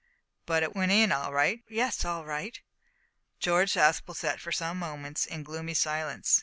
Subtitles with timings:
[0.47, 2.59] "But it went in all right?" "Yes, all right."
[3.39, 6.39] George Aspel sat for some moments in gloomy silence.